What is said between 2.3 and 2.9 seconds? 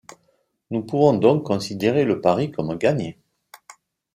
comme